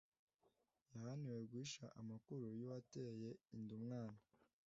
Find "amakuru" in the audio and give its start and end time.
2.01-2.45